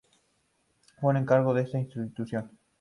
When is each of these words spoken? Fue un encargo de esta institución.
Fue 0.99 1.11
un 1.11 1.17
encargo 1.17 1.53
de 1.53 1.61
esta 1.61 1.77
institución. 1.77 2.49